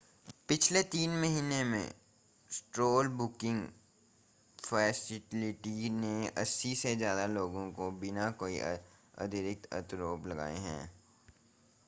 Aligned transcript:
पिछले 0.47 0.83
3 0.83 1.07
महीनों 1.07 1.65
में 1.65 1.91
सेंट्रल 2.51 3.07
बुकिंग 3.07 3.67
फ़ेसिलिटी 4.59 5.89
ने 5.89 6.31
80 6.37 6.75
से 6.75 6.95
ज़्यादा 6.95 7.25
लोगों 7.25 7.71
को 7.71 7.91
बिना 7.91 8.31
कोई 8.31 8.59
आधिकारिक 8.59 9.67
आरोप 9.73 10.27
लगाए 10.27 10.55
रिहा 10.55 10.63
कर 10.63 10.77
दिया 10.77 10.89